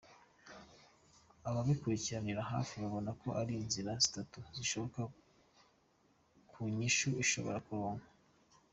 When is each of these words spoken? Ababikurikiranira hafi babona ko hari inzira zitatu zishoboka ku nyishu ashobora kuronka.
Ababikurikiranira 1.49 2.41
hafi 2.51 2.73
babona 2.83 3.09
ko 3.19 3.27
hari 3.37 3.53
inzira 3.61 3.91
zitatu 4.03 4.37
zishoboka 4.55 5.01
ku 6.49 6.59
nyishu 6.75 7.09
ashobora 7.23 7.59
kuronka. 7.67 8.07